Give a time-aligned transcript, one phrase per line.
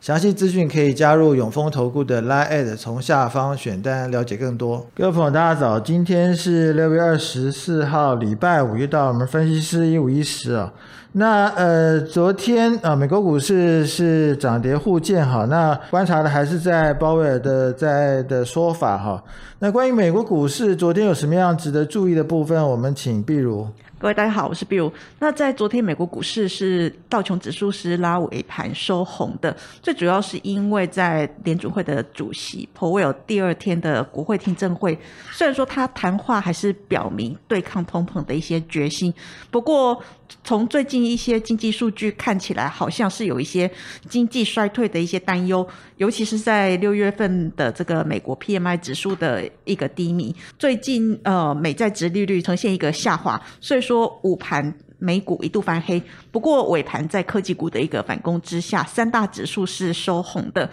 [0.00, 4.86] 详细资讯可以加入永丰投顾的 Line，从下方选单了解更多。
[4.94, 10.72] 各位朋友，大家早，今天是六月二十四号，礼拜五，又到我们分析师一五一十啊。
[11.12, 15.44] 那呃，昨天啊，美国股市是涨跌互见哈。
[15.50, 19.22] 那观察的还是在鲍威尔的在的说法哈。
[19.58, 23.68] 那关于美国股市昨天有什么样值得注意的部分，我们请碧如。
[24.00, 24.90] 各位大家好，我是 Bill。
[25.18, 34.98] 那在昨天美国股市是道琼指数是拉尾盘收红的，最主要是因为在联储会的主席 Powell 第二天的国会听证会，
[35.30, 39.12] 虽然说他谈话还是表明对抗通膨的一些决心，
[39.50, 40.02] 不过。
[40.42, 43.70] 从最近一些经济数据看起来，好像是有一些
[44.08, 50.34] 经济衰退的一些担忧，尤其是在六月份的这个美国 PMI 指数的一个低迷。
[50.58, 60.70] 最近呃，美债值利率呈现一个下滑，所以说午盘美股一度翻黑，不过尾盘在科技股的一个反攻之下，三大指数是收红的。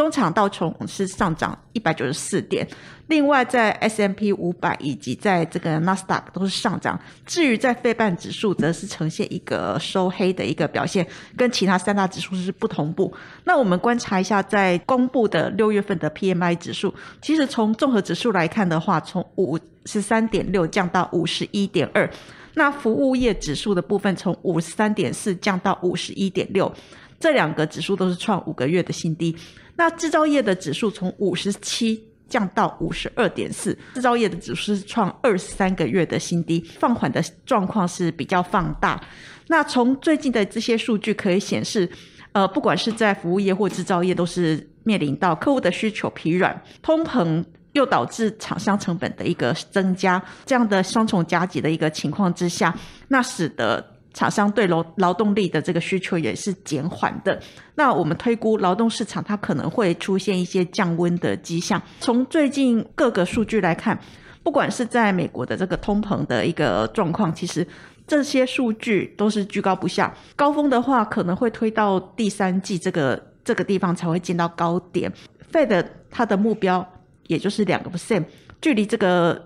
[0.00, 2.66] 中场道琼是上涨一百九十四点，
[3.08, 6.98] 另外在 S M P 五百以及在这个纳斯达克都是上涨。
[7.26, 11.06] 至于在费半指数，则是呈现一个收黑的一个表现，
[11.36, 13.12] 跟其他三大指数是不同步。
[13.44, 22.10] 那我们观察一下，在公布的六月份的 P M I 指数，其实从综合指数来看的话，从五十三点六降到五十一点二。
[22.54, 26.72] 那服务业指数的部分，从五十三点四降到五十一点六，
[27.20, 29.36] 这两个指数都是创五个月的新低。
[29.76, 39.00] 那制造业的指数从五十七降到五十二点四，制造业的指数是创二十三个月的新低，放缓的状况是比较放大。
[39.48, 41.88] 那从最近的这些数据可以显示，
[42.32, 52.74] 呃，不管是在服务业或制造业，都是面临到客户的需求疲软，通膨又导致厂商成本的一个增加，这样的双重夹击的一个情况之下，
[53.08, 53.99] 那使得。
[54.12, 57.40] 厂商对劳劳动力的这个需求也是减缓的，
[57.76, 61.80] 那我们推估劳动市场它可能会出现一些降温的迹象。
[62.00, 63.98] 从最近各个数据来看，
[64.42, 67.66] 不管是在美国的这个通膨的一个状况，其实
[68.06, 70.12] 这些数据都是居高不下。
[70.34, 75.12] 高峰的话可能会推到第三季这个这个地方才会见到高点。
[75.52, 76.86] Fed 它的目标
[77.28, 78.24] 也就是两个 percent，
[78.60, 79.40] 距离这个。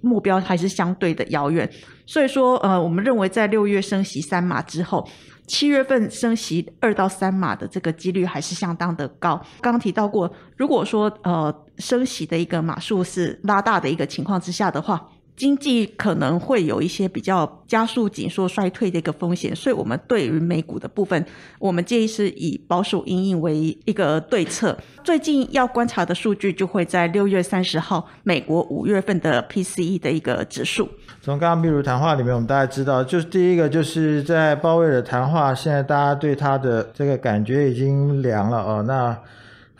[0.00, 1.68] 目标还是相对的遥远，
[2.06, 5.06] 所以说，呃，我们认为在六月升息三码之后，
[5.46, 9.40] 七月份升息二到三码的这个几率还是相当的高。
[9.60, 15.08] 刚刚提到过，如果说呃升息的一个码数是拉大的一个情况之下的话。
[15.34, 21.24] 经济可能会有一些比较加速紧缩衰退的一个风险，所以我们对于美股的部分，
[21.58, 24.76] 我们建议是以保守阴影为一个对策。
[25.02, 30.88] 最近要观察的数据就会在六月三十号，美国五月份的 PCE 的一个指数。
[31.20, 38.84] 从刚刚比如谈话里面，我们大家知道，就是第一个就是在鲍威尔的谈话，现在大家对他的这个感觉已经凉了哦。
[38.86, 39.18] 那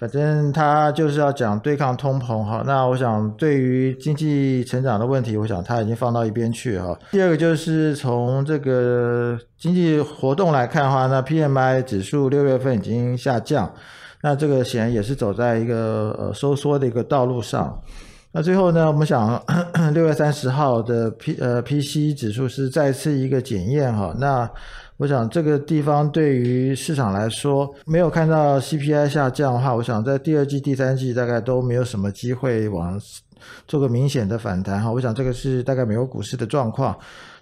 [0.02, 6.99] 反正他就是要讲对抗通膨哈，那我想对于经济成长的问题，我想他已经放到一边去哈。
[7.12, 13.72] 第二个就是从这个经济活动来看的话，那 PMI 指数六月份已经下降，
[14.22, 17.81] 那这个显然也是走在一个呃收缩的一个道路上。
[18.32, 19.40] 那最后呢，我们想
[19.94, 24.50] 六月三十号的 P 呃 PC 指数是再次一个检验哈，那。
[24.99, 33.00] 我想这个地方对于市场来说，没有看到 CPI 下降的话，我想在第二季、第三季大概都没有什么机会往
[33.67, 34.93] 做个明显的反弹哈。
[34.93, 36.97] 我想这个是大概美国股市的状况。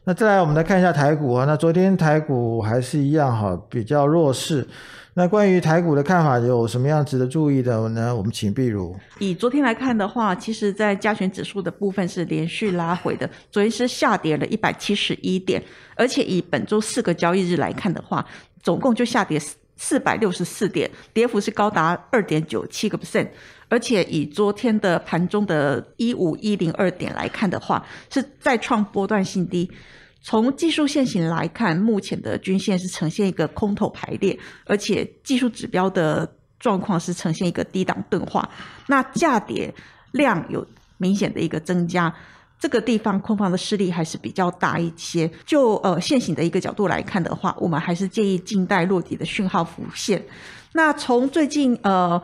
[0.05, 1.45] 那再来，我们来看一下台股啊。
[1.45, 4.67] 那昨天台股还是一样哈，比较弱势。
[5.15, 8.15] 那关于台股的看法有什么样值得注意的呢？
[8.15, 8.95] 我们请碧如。
[9.19, 15.63] 以昨天来看的话，其实在加权指数的部分是连续拉回的，昨天是下跌了一百七十一点，
[15.97, 18.25] 而且以本周四个交易日来看的话，
[18.63, 19.41] 总共就下跌
[19.77, 23.29] 四百六十四点，跌幅是高达二点九七个 percent。
[23.69, 29.71] 而且以昨天的盘中的一五一零二点来看的话，是再创波段新低。
[30.23, 38.49] 从技术线型来看，目前的均线是呈现一个空头排列，而且技术指标的状况是呈现一个低档钝化。
[38.87, 39.73] 那价跌
[40.13, 40.67] 量有
[40.99, 42.15] 明显的一个增加，
[42.59, 45.31] 这个地方空方的势力还是比较大一些。
[45.47, 50.23] 就呃线型的一个角度来看的话，我们还是建议静待落底的讯号浮现。
[50.73, 52.23] 那从最近呃。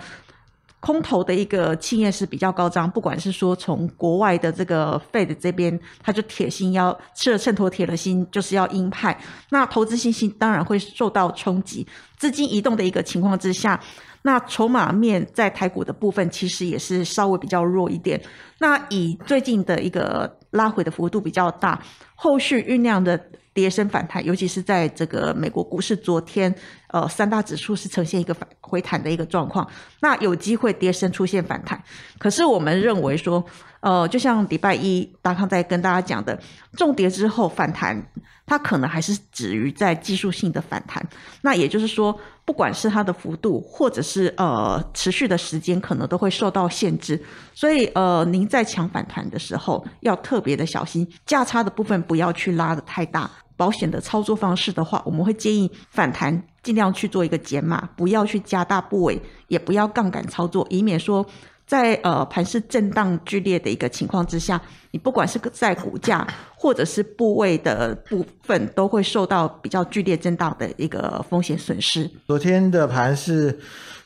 [0.86, 9.18] 空头的一个气焰是比较高涨，不管是说从国外的这个 Fed 这边，他就铁心要吃了秤砣铁了心，就是要鹰派。
[9.50, 11.84] 那投资信心当然会受到冲击，
[12.16, 13.80] 资金移动的一个情况之下，
[14.22, 18.22] 那筹码面在台股的部分其实也是稍微比较弱一点。
[18.58, 21.82] 那以最近的一个拉回的幅度比较大，
[22.14, 23.20] 后续酝酿的。
[23.56, 26.54] 跌升反弹，尤其是在这个美国股市，昨天
[26.88, 29.66] 呃三大指数是呈现一个反回弹的一个状况，
[30.00, 31.82] 那有机会跌升出现反弹。
[32.18, 33.44] 可是我们认为说，
[33.80, 36.38] 呃，就像礼拜一大康在跟大家讲的，
[36.72, 38.00] 重跌之后反弹，
[38.44, 41.06] 它可能还是止于在技术性的反弹。
[41.42, 47.20] 那也就是说，不管是它的幅度，或者是呃持续的时间，可能都会受到限制。
[47.54, 53.30] 所以呃，您在抢反弹的时候，要特别的小心，价差的部分不要去拉的太大。
[53.56, 61.24] 保险的操作方式的话，我们会建议反弹尽量去做一个减码，不要去加大部位，也不要杠杆操作，以免说
[61.66, 64.60] 在呃盘势震荡剧烈的一个情况之下，
[64.90, 72.10] 你不管是在股价或者是部位的部分，都会受到比较剧烈震荡的一个风险损失。
[72.26, 73.58] 昨天的盘是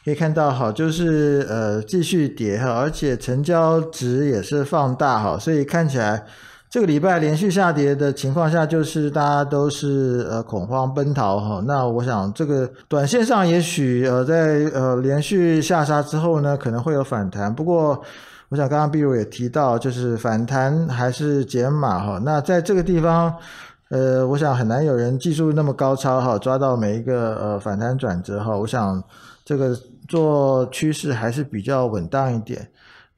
[0.05, 6.25] 可以看到，好，就是呃继续跌哈，而且成交值也是放大哈，所以看起来。
[6.71, 11.61] 这个礼拜连续下跌的情况下，就是大家都是呃恐慌奔逃哈。
[11.67, 17.53] 那我想这个短线上也许呃在呃连续下杀之后呢，可能会有反弹。
[17.53, 18.01] 不过
[18.51, 22.21] 我想刚刚比如也提到，就是反弹还是减码哈。
[22.25, 23.35] 那在这个地方，
[23.89, 28.57] 呃，我想很难有人技术那么高超哈，抓到每一个呃反弹转折哈。
[28.57, 29.03] 我想
[29.45, 29.77] 这个
[30.07, 32.71] 做趋势还是比较稳当一点。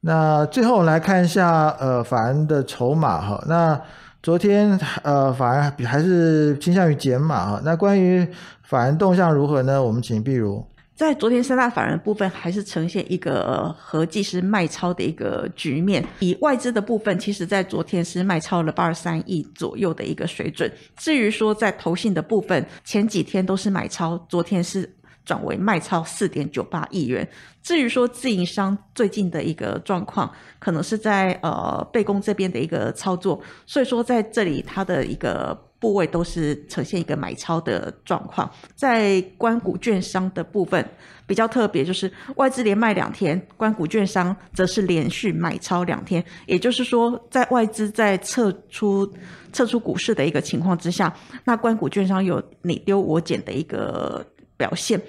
[0.05, 3.41] 那最后来看一下，呃，法人的筹码哈。
[3.47, 3.81] 那
[4.21, 7.61] 昨天呃，法人比还是倾向于减码哈。
[7.63, 8.27] 那关于
[8.63, 9.81] 法人动向如何呢？
[9.81, 10.61] 我们请碧如。
[10.93, 16.05] 在昨天三大法人部分还是呈现一个合计是卖超的一个局面。
[16.19, 20.69] 以外资的部分，其实在昨天是卖超了八十三亿左右的一个水准。
[20.97, 24.93] 至于说在投信的部分，前几天都是买超，昨天是。
[25.25, 27.27] 转为卖超四点九八亿元。
[27.61, 30.29] 至于说自营商最近的一个状况，
[30.59, 38.51] 可能是在呃备公这边的一个操作，所以说在这里它的一个部位都是呈现一个买超的状况。
[38.75, 40.85] 在关股券商的部分
[41.25, 46.21] 比较特别，就是外资连卖两天，关股券商则是连续买超两天。
[46.45, 49.09] 也就是说，在外资在撤出
[49.53, 51.15] 撤出股市的一个情况之下，
[51.45, 54.25] 那关股券商有你丢我捡的一个。
[54.57, 55.01] 表现。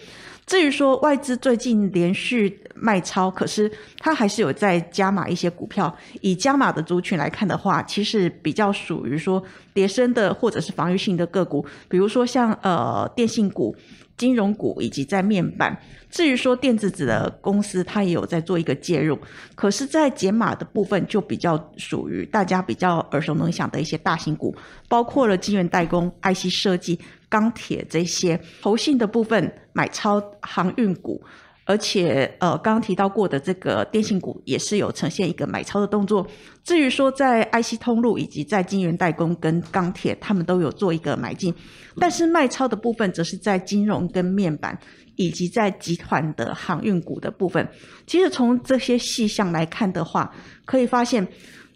[0.47, 5.95] 至于说外资最近连续卖超，可是它还是有在加码一些股票。
[6.21, 13.75] 以加码的族群来看的话，其实比较属于说叠升的或者是防御性的个股，比如说像呃电信股。
[14.17, 15.77] 金融股以及在面板，
[16.11, 19.19] 至于说电子纸的公司，它也有在做一个介入。
[19.55, 24.55] 可是，在解码的部分，就比较属于大家比较耳熟能详的一些大型股，
[24.89, 28.41] 包括了晶圆代工、IC 设计、钢铁这些。
[28.63, 31.23] 投信的部分买超航运股。
[31.67, 36.27] 而且，呃，刚刚提到过的这个电信股也是有呈现一个买超的动作。
[36.63, 41.55] 至于说在 IC 通路以及在晶圆代工跟钢铁，他们都有做一个买进，
[41.99, 44.79] 但是卖超的部分则是在金融跟面板
[45.17, 47.67] 以及在集团的航运股的部分。
[48.07, 51.27] 其实从这些细项来看的话，可以发现。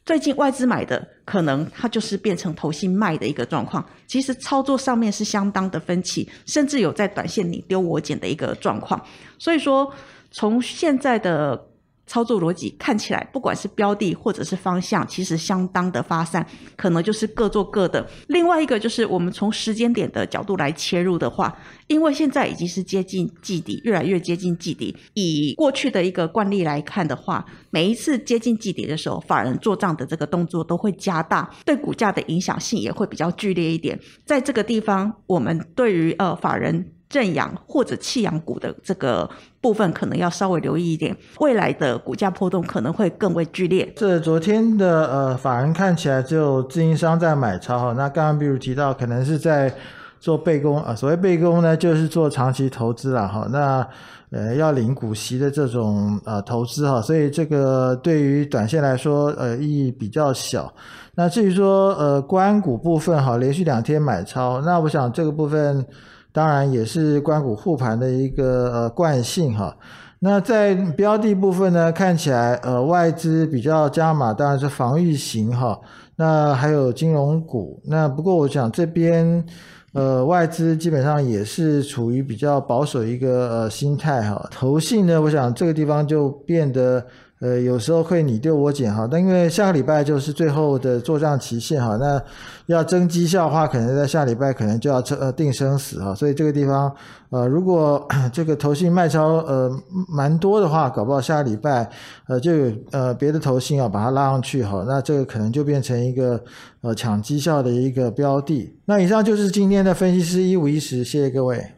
[0.04, 3.85] 最近外资买的，可能它就是变成投信卖的一个状况。
[4.07, 8.99] 其实操作上面是相当的分歧，甚至有在短线你丢我捡的一个状况。
[9.39, 9.93] 所以说，
[10.31, 11.68] 从现在的
[12.09, 18.05] 操作逻辑看起来，不管是标的或者是方向，其实相当的发散，可能就是各做各的。
[18.29, 24.97] 另外一个就是我们从时间点的角度来切入的话，因为现在已经是接近季底，越来越接近季底。
[25.15, 34.00] 以过去的一个惯例来看的话，每一次接近季底的时候，法人做账的这个动作都会加大，对股价的影响性也会比较剧烈一点。
[34.25, 36.93] 在这个地方，我们对于呃法人。
[37.09, 39.27] 正阳或者弃阳股的这个
[39.61, 43.93] 部分，可能要稍微留意一点，未来的股价波动可能会更为剧烈。
[43.97, 47.93] 这昨天的呃，法人看起来只有自营商在买超哈。
[47.97, 49.75] 那刚刚比如提到，可能是在
[50.21, 50.95] 做备供啊。
[50.95, 53.49] 所谓备供呢，就是做长期投资了哈。
[53.50, 53.85] 那
[54.31, 60.73] 呃，要领股息的这种呃投资哈，所以这个对于短线来说，呃，意义比较小。
[61.17, 65.85] 那至于说呃，关股部分哈，连续两天买超，那我想这个部分。
[66.33, 69.77] 当然也是关谷护盘的一个呃惯性哈。
[70.21, 75.79] 那在标的部分呢，看起来呃外资比较加码，当然是防御型哈。
[76.17, 77.81] 那还有金融股。
[77.85, 79.45] 那不过我想这边
[79.93, 84.49] 呃外资基本上也是处于比较保守一个呃心态哈。
[84.51, 87.07] 投信呢，我想这个地方就变得。
[87.40, 92.21] 呃，有时候会你丢我捡哈，但因为下个礼拜就是最后的做账期限哈，那
[92.66, 96.92] 要增绩效的话，可能在下礼拜可能就要呃定生死哈，所以这个地方
[97.30, 99.71] 呃，如果 这个投信卖超呃
[100.09, 101.88] 蛮多的话，搞不好下个礼拜
[102.26, 106.42] 呃就有呃别的投信要把它拉上去哈，那这个可能就变成一个
[106.80, 108.75] 呃抢绩效的一个标的。
[108.87, 111.78] 那以上就是今天的分析师一五一十，谢谢各位。